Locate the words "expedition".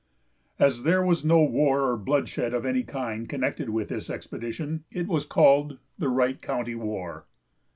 4.09-4.83